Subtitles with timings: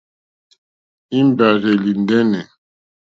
[1.17, 2.43] Íŋ!ɡbárzèlì ndɛ́nɛ̀.